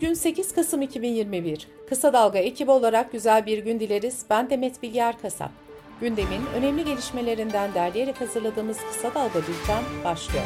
[0.00, 1.68] Bugün 8 Kasım 2021.
[1.88, 4.24] Kısa Dalga ekibi olarak güzel bir gün dileriz.
[4.30, 5.50] Ben Demet Bilger Kasap.
[6.00, 10.44] Gündemin önemli gelişmelerinden derleyerek hazırladığımız Kısa Dalga Bülten başlıyor.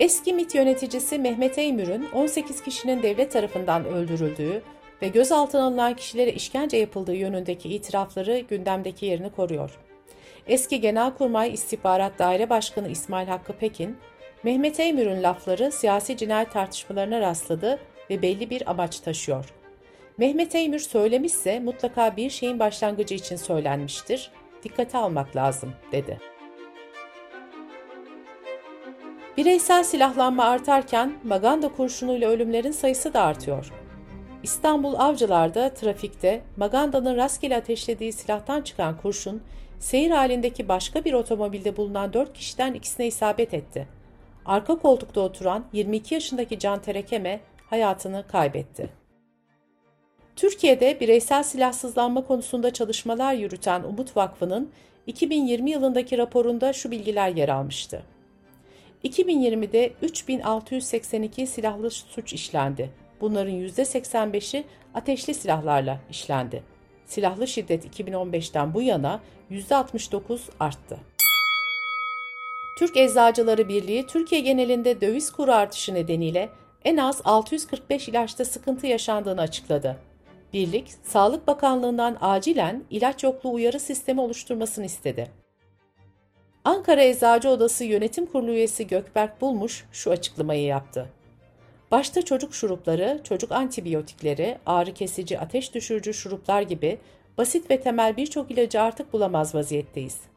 [0.00, 4.62] Eski MİT yöneticisi Mehmet Eymür'ün 18 kişinin devlet tarafından öldürüldüğü
[5.02, 9.78] ve gözaltına alınan kişilere işkence yapıldığı yönündeki itirafları gündemdeki yerini koruyor.
[10.46, 13.96] Eski Genelkurmay İstihbarat Daire Başkanı İsmail Hakkı Pekin,
[14.44, 17.78] Mehmet Eymür'ün lafları siyasi cinayet tartışmalarına rastladı
[18.10, 19.44] ve belli bir amaç taşıyor.
[20.18, 24.30] Mehmet Eymür söylemişse mutlaka bir şeyin başlangıcı için söylenmiştir.
[24.64, 26.20] Dikkate almak lazım, dedi.
[29.36, 33.72] Bireysel silahlanma artarken maganda kurşunuyla ölümlerin sayısı da artıyor.
[34.42, 39.42] İstanbul Avcılar'da trafikte magandanın rastgele ateşlediği silahtan çıkan kurşun,
[39.78, 44.01] seyir halindeki başka bir otomobilde bulunan dört kişiden ikisine isabet etti.
[44.46, 48.90] Arka koltukta oturan 22 yaşındaki Can Terekeme hayatını kaybetti.
[50.36, 54.70] Türkiye'de bireysel silahsızlanma konusunda çalışmalar yürüten Umut Vakfı'nın
[55.06, 58.02] 2020 yılındaki raporunda şu bilgiler yer almıştı.
[59.04, 62.90] 2020'de 3682 silahlı suç işlendi.
[63.20, 66.62] Bunların %85'i ateşli silahlarla işlendi.
[67.06, 70.98] Silahlı şiddet 2015'ten bu yana %69 arttı.
[72.76, 76.48] Türk Eczacıları Birliği Türkiye genelinde döviz kuru artışı nedeniyle
[76.84, 79.96] en az 645 ilaçta sıkıntı yaşandığını açıkladı.
[80.52, 85.30] Birlik, Sağlık Bakanlığı'ndan acilen ilaç yokluğu uyarı sistemi oluşturmasını istedi.
[86.64, 91.08] Ankara Eczacı Odası Yönetim Kurulu üyesi Gökberk Bulmuş şu açıklamayı yaptı.
[91.90, 96.98] Başta çocuk şurupları, çocuk antibiyotikleri, ağrı kesici, ateş düşürücü şuruplar gibi
[97.38, 100.31] basit ve temel birçok ilacı artık bulamaz vaziyetteyiz.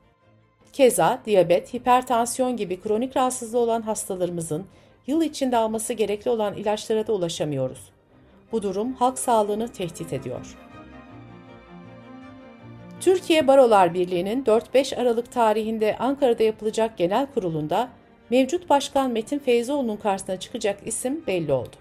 [0.76, 4.66] Keza diyabet, hipertansiyon gibi kronik rahatsızlığı olan hastalarımızın
[5.08, 7.90] yıl içinde alması gerekli olan ilaçlara da ulaşamıyoruz.
[8.52, 10.58] Bu durum halk sağlığını tehdit ediyor.
[13.02, 17.90] Türkiye Barolar Birliği'nin 4-5 Aralık tarihinde Ankara'da yapılacak genel kurulunda
[18.30, 21.76] mevcut başkan Metin Feyzoğlu'nun karşısına çıkacak isim belli oldu.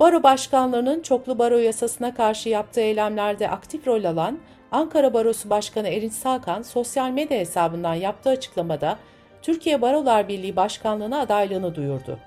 [0.00, 4.38] Baro başkanlarının çoklu baro yasasına karşı yaptığı eylemlerde aktif rol alan
[4.74, 8.98] Ankara Barosu Başkanı Erinç Sakan sosyal medya hesabından yaptığı açıklamada
[9.42, 12.18] Türkiye Barolar Birliği Başkanlığı'na adaylığını duyurdu.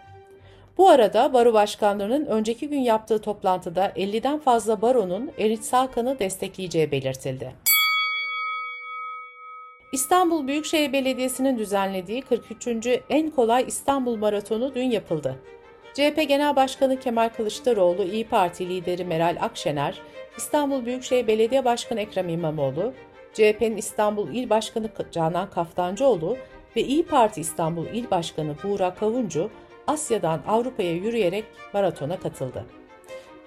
[0.77, 7.55] Bu arada baro başkanlarının önceki gün yaptığı toplantıda 50'den fazla baronun Erinç Sakan'ı destekleyeceği belirtildi.
[9.91, 12.67] İstanbul Büyükşehir Belediyesi'nin düzenlediği 43.
[13.09, 15.35] En Kolay İstanbul Maratonu dün yapıldı.
[15.97, 20.01] CHP Genel Başkanı Kemal Kılıçdaroğlu, İyi Parti lideri Meral Akşener,
[20.37, 22.93] İstanbul Büyükşehir Belediye Başkanı Ekrem İmamoğlu,
[23.33, 26.37] CHP'nin İstanbul İl Başkanı Canan Kaftancıoğlu
[26.75, 29.49] ve İyi Parti İstanbul İl Başkanı Buğra Kavuncu
[29.87, 32.65] Asya'dan Avrupa'ya yürüyerek maratona katıldı.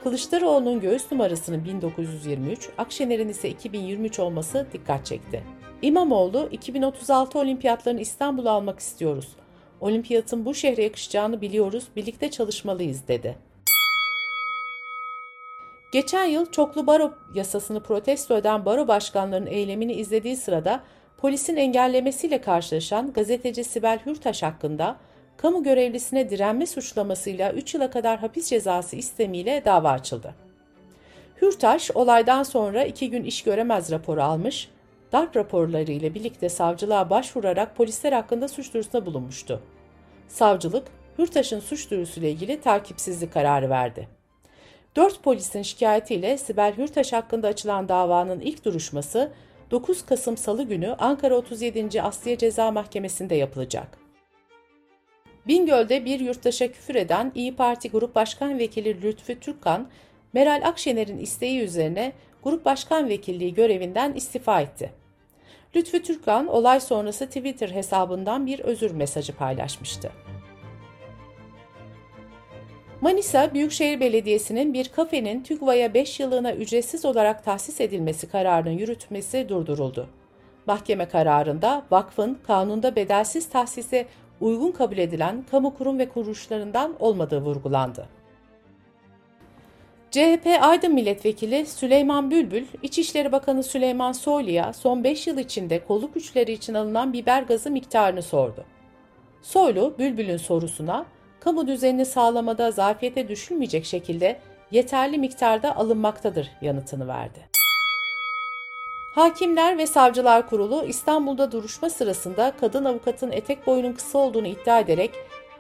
[0.02, 5.42] Kılıçdaroğlu'nun göğüs numarasının 1923, Akşener'in ise 2023 olması dikkat çekti.
[5.82, 9.36] İmamoğlu, 2036 olimpiyatlarını İstanbul'a almak istiyoruz.
[9.80, 13.36] Olimpiyatın bu şehre yakışacağını biliyoruz, birlikte çalışmalıyız dedi.
[15.92, 20.80] Geçen yıl çoklu baro yasasını protesto eden baro başkanlarının eylemini izlediği sırada
[21.18, 24.96] polisin engellemesiyle karşılaşan gazeteci Sibel Hürtaş hakkında
[25.36, 30.34] kamu görevlisine direnme suçlamasıyla 3 yıla kadar hapis cezası istemiyle dava açıldı.
[31.42, 34.68] Hürtaş olaydan sonra 2 gün iş göremez raporu almış,
[35.12, 39.62] darp raporları ile birlikte savcılığa başvurarak polisler hakkında suç duyurusunda bulunmuştu.
[40.28, 40.88] Savcılık,
[41.19, 44.09] Hürtaş'ın suç duyurusuyla ilgili takipsizlik kararı verdi.
[44.97, 49.32] Dört polisin şikayetiyle Sibel Hürtaş hakkında açılan davanın ilk duruşması
[49.71, 52.03] 9 Kasım Salı günü Ankara 37.
[52.03, 53.98] Asliye Ceza Mahkemesi'nde yapılacak.
[55.47, 59.88] Bingöl'de bir yurttaşa küfür eden İyi Parti Grup Başkan Vekili Lütfü Türkkan,
[60.32, 64.99] Meral Akşener'in isteği üzerine Grup Başkan Vekilliği görevinden istifa etti.
[65.76, 70.12] Lütfü Türkkan olay sonrası Twitter hesabından bir özür mesajı paylaşmıştı.
[73.00, 80.06] Manisa Büyükşehir Belediyesi'nin bir kafenin TÜGVA'ya 5 yıllığına ücretsiz olarak tahsis edilmesi kararının yürütmesi durduruldu.
[80.66, 84.06] Mahkeme kararında vakfın kanunda bedelsiz tahsise
[84.41, 88.19] uygun kabul edilen kamu kurum ve kuruluşlarından olmadığı vurgulandı.
[90.10, 96.53] CHP Aydın Milletvekili Süleyman Bülbül, İçişleri Bakanı Süleyman Soylu'ya son 5 yıl içinde kolluk güçleri
[96.53, 98.65] için alınan biber gazı miktarını sordu.
[99.42, 101.07] Soylu, Bülbül'ün sorusuna
[101.41, 104.41] kamu düzenini sağlamada zafiyete düşülmeyecek şekilde
[104.71, 107.48] yeterli miktarda alınmaktadır yanıtını verdi.
[109.15, 115.10] Hakimler ve Savcılar Kurulu İstanbul'da duruşma sırasında kadın avukatın etek boyunun kısa olduğunu iddia ederek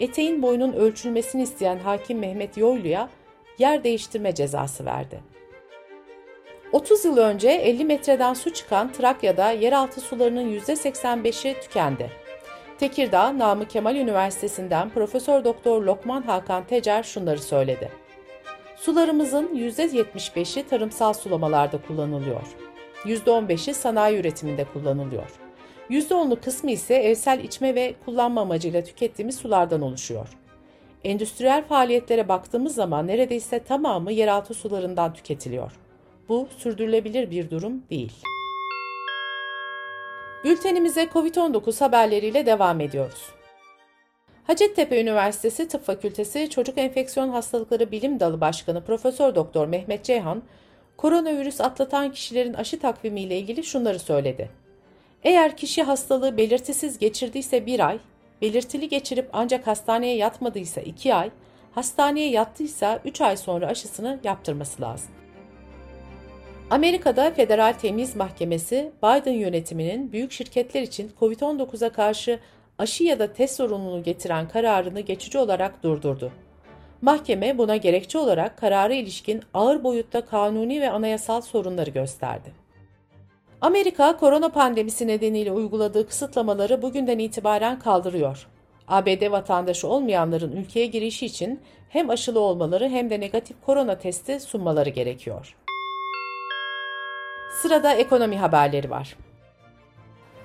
[0.00, 3.08] eteğin boyunun ölçülmesini isteyen hakim Mehmet Yoylu'ya
[3.60, 5.20] yer değiştirme cezası verdi.
[6.72, 12.10] 30 yıl önce 50 metreden su çıkan Trakya'da yeraltı sularının %85'i tükendi.
[12.78, 17.90] Tekirdağ Namık Kemal Üniversitesi'nden Profesör Doktor Lokman Hakan Tecer şunları söyledi.
[18.76, 22.42] Sularımızın %75'i tarımsal sulamalarda kullanılıyor.
[23.04, 25.30] %15'i sanayi üretiminde kullanılıyor.
[25.90, 30.28] %10'luk kısmı ise evsel içme ve kullanma amacıyla tükettiğimiz sulardan oluşuyor.
[31.04, 35.72] Endüstriyel faaliyetlere baktığımız zaman neredeyse tamamı yeraltı sularından tüketiliyor.
[36.28, 38.12] Bu sürdürülebilir bir durum değil.
[40.44, 43.28] Bültenimize COVID-19 haberleriyle devam ediyoruz.
[44.46, 50.42] Hacettepe Üniversitesi Tıp Fakültesi Çocuk Enfeksiyon Hastalıkları Bilim Dalı Başkanı Profesör Doktor Mehmet Ceyhan,
[50.96, 54.50] koronavirüs atlatan kişilerin aşı takvimi ile ilgili şunları söyledi.
[55.24, 57.98] Eğer kişi hastalığı belirtisiz geçirdiyse bir ay,
[58.42, 61.30] belirtili geçirip ancak hastaneye yatmadıysa iki ay,
[61.72, 65.10] hastaneye yattıysa üç ay sonra aşısını yaptırması lazım.
[66.70, 72.40] Amerika'da Federal Temiz Mahkemesi, Biden yönetiminin büyük şirketler için COVID-19'a karşı
[72.78, 76.32] aşı ya da test zorunluluğu getiren kararını geçici olarak durdurdu.
[77.02, 82.59] Mahkeme buna gerekçe olarak karara ilişkin ağır boyutta kanuni ve anayasal sorunları gösterdi.
[83.60, 88.46] Amerika, korona pandemisi nedeniyle uyguladığı kısıtlamaları bugünden itibaren kaldırıyor.
[88.88, 94.90] ABD vatandaşı olmayanların ülkeye girişi için hem aşılı olmaları hem de negatif korona testi sunmaları
[94.90, 95.56] gerekiyor.
[97.62, 99.16] Sırada ekonomi haberleri var.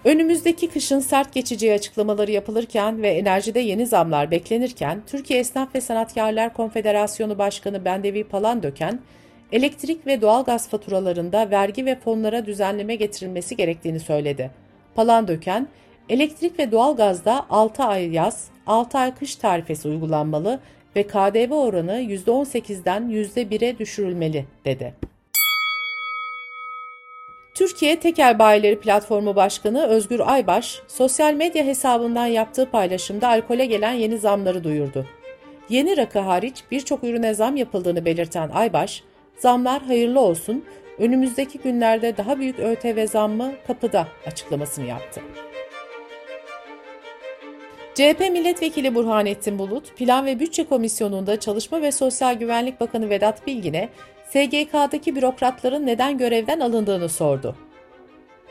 [0.06, 6.54] Önümüzdeki kışın sert geçeceği açıklamaları yapılırken ve enerjide yeni zamlar beklenirken Türkiye Esnaf ve Sanatkarlar
[6.54, 9.00] Konfederasyonu Başkanı Bendevi Palandöken,
[9.52, 14.52] elektrik ve doğalgaz faturalarında vergi ve fonlara düzenleme getirilmesi gerektiğini söyledi.
[14.96, 15.68] Palandöken,
[16.10, 20.60] elektrik ve doğalgazda 6 ay yaz, 6 ay kış tarifesi uygulanmalı
[20.96, 24.94] ve KDV oranı %18'den %1'e düşürülmeli dedi.
[27.56, 34.18] Türkiye Tekel Bayileri Platformu Başkanı Özgür Aybaş, sosyal medya hesabından yaptığı paylaşımda alkole gelen yeni
[34.18, 35.06] zamları duyurdu.
[35.70, 39.04] Yeni rakı hariç birçok ürüne zam yapıldığını belirten Aybaş,
[39.38, 40.66] zamlar hayırlı olsun,
[40.98, 45.22] önümüzdeki günlerde daha büyük ÖTV zammı kapıda açıklamasını yaptı.
[47.96, 53.90] CHP Milletvekili Burhanettin Bulut, Plan ve Bütçe Komisyonu'nda Çalışma ve Sosyal Güvenlik Bakanı Vedat Bilgin'e
[54.30, 57.56] SGK'daki bürokratların neden görevden alındığını sordu.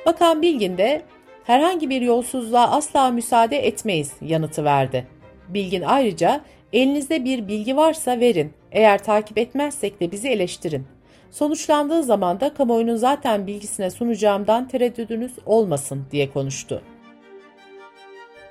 [0.07, 1.03] Bakan Bilgin de
[1.45, 5.07] herhangi bir yolsuzluğa asla müsaade etmeyiz yanıtı verdi.
[5.49, 6.41] Bilgin ayrıca
[6.75, 10.87] elinizde bir bilgi varsa verin, eğer takip etmezsek de bizi eleştirin.
[11.31, 16.83] Sonuçlandığı zaman da kamuoyunun zaten bilgisine sunacağımdan tereddüdünüz olmasın diye konuştu.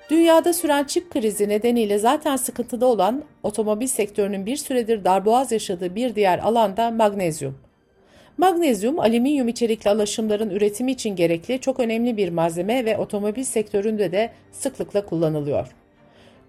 [0.09, 6.15] Dünyada süren çip krizi nedeniyle zaten sıkıntıda olan otomobil sektörünün bir süredir darboğaz yaşadığı bir
[6.15, 7.57] diğer alanda magnezyum.
[8.37, 14.31] Magnezyum, alüminyum içerikli alaşımların üretimi için gerekli çok önemli bir malzeme ve otomobil sektöründe de
[14.51, 15.82] sıklıkla kullanılıyor.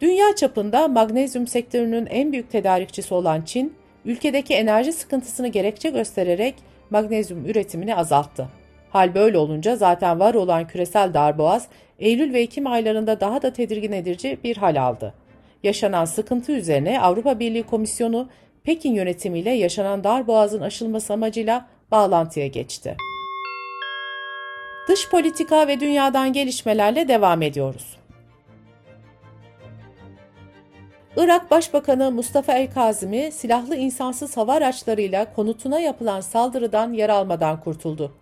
[0.01, 3.75] Dünya çapında magnezyum sektörünün en büyük tedarikçisi olan Çin,
[4.05, 6.55] ülkedeki enerji sıkıntısını gerekçe göstererek
[6.91, 8.49] magnezyum üretimini azalttı.
[8.91, 11.69] Hal böyle olunca zaten var olan küresel darboğaz
[11.99, 15.15] Eylül ve Ekim aylarında daha da tedirgin edici bir hal aldı.
[15.63, 18.29] Yaşanan sıkıntı üzerine Avrupa Birliği Komisyonu
[18.65, 22.97] Pekin yönetimiyle yaşanan darboğazın aşılması amacıyla bağlantıya geçti.
[24.89, 28.04] Dış politika ve dünyadan gelişmelerle devam ediyoruz.
[31.17, 38.13] Irak Başbakanı Mustafa El-Kazimi silahlı insansız hava araçlarıyla konutuna yapılan saldırıdan yer almadan kurtuldu.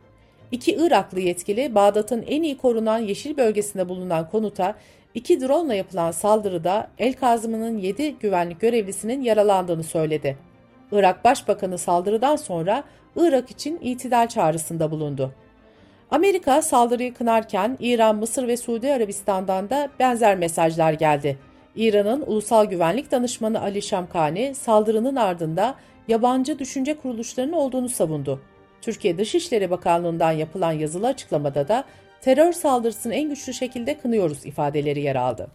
[0.51, 4.75] İki Iraklı yetkili Bağdat'ın en iyi korunan yeşil bölgesinde bulunan konuta
[5.15, 10.39] iki drone ile yapılan saldırıda El Kazım'ın 7 güvenlik görevlisinin yaralandığını söyledi.
[10.93, 12.85] Irak Başbakanı saldırıdan sonra
[13.17, 15.33] Irak için itidal çağrısında bulundu.
[16.11, 21.39] Amerika saldırıyı kınarken İran, Mısır ve Suudi Arabistan'dan da benzer mesajlar geldi.
[21.77, 25.75] İran'ın Ulusal Güvenlik Danışmanı Ali Şamkani saldırının ardında
[26.09, 28.41] yabancı düşünce kuruluşlarının olduğunu savundu.
[28.81, 31.85] Türkiye Dışişleri Bakanlığı'ndan yapılan yazılı açıklamada da
[32.21, 35.49] terör saldırısını en güçlü şekilde kınıyoruz ifadeleri yer aldı.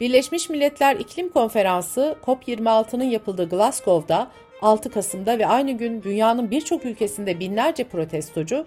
[0.00, 4.30] Birleşmiş Milletler İklim Konferansı COP26'nın yapıldığı Glasgow'da
[4.62, 8.66] 6 Kasım'da ve aynı gün dünyanın birçok ülkesinde binlerce protestocu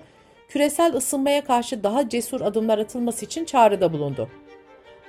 [0.50, 4.30] küresel ısınmaya karşı daha cesur adımlar atılması için çağrıda bulundu.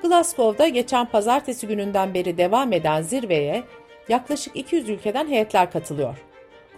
[0.03, 3.65] Glasgow'da geçen pazartesi gününden beri devam eden zirveye
[4.09, 6.19] yaklaşık 200 ülkeden heyetler katılıyor.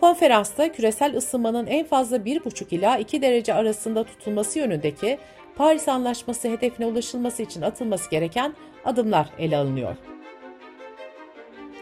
[0.00, 5.19] Konferansta küresel ısınmanın en fazla 1,5 ila 2 derece arasında tutulması yönündeki
[5.57, 9.97] Paris Anlaşması hedefine ulaşılması için atılması gereken adımlar ele alınıyor.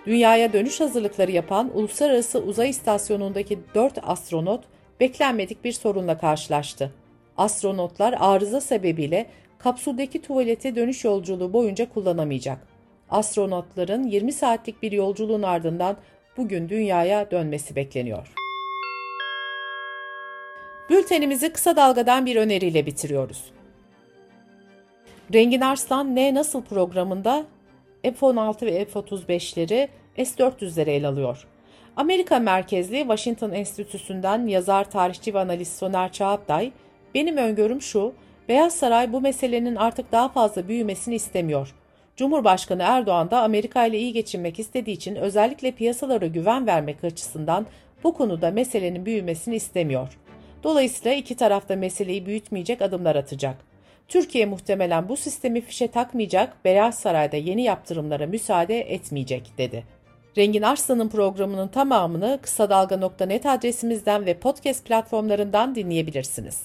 [0.07, 4.65] Dünyaya dönüş hazırlıkları yapan Uluslararası Uzay İstasyonu'ndaki 4 astronot
[5.01, 6.93] beklenmedik bir sorunla karşılaştı.
[7.37, 9.27] Astronotlar arıza sebebiyle
[9.59, 12.59] kapsüldeki tuvaleti dönüş yolculuğu boyunca kullanamayacak.
[13.11, 15.97] Astronotların 20 saatlik bir yolculuğun ardından
[16.37, 18.33] bugün dünyaya dönmesi bekleniyor.
[20.91, 23.45] Bültenimizi kısa dalgadan bir öneriyle bitiriyoruz.
[25.35, 27.45] Rengin Arslan Ne Nasıl programında
[28.03, 31.47] F-16 ve F-35'leri S-400'lere ele alıyor.
[31.97, 36.73] Amerika merkezli Washington Enstitüsü'nden yazar, tarihçi ve analist Soner Çağatay,
[37.15, 38.15] benim öngörüm şu,
[38.49, 41.75] Beyaz Saray bu meselenin artık daha fazla büyümesini istemiyor.
[42.17, 47.67] Cumhurbaşkanı Erdoğan da Amerika ile iyi geçinmek istediği için özellikle piyasalara güven vermek açısından
[48.05, 50.19] bu konuda meselenin büyümesini istemiyor.
[50.63, 53.57] Dolayısıyla iki tarafta meseleyi büyütmeyecek adımlar atacak.
[54.09, 59.96] Türkiye muhtemelen bu sistemi fişe takmayacak, Beyaz Saray'da yeni yaptırımlara müsaade etmeyecek dedi.
[60.37, 66.63] Rengin Arslan'ın programının tamamını kısa dalga.net adresimizden ve podcast platformlarından dinleyebilirsiniz.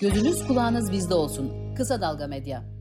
[0.00, 1.74] Gözünüz kulağınız bizde olsun.
[1.76, 2.73] Kısa Dalga Medya.